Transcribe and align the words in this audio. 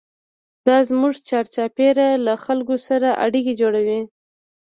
دا 0.67 0.77
زموږ 0.89 1.13
چارچاپېره 1.29 2.07
له 2.25 2.33
خلکو 2.45 2.75
سره 2.87 3.09
اړیکې 3.25 3.53
جوړوي. 3.61 4.01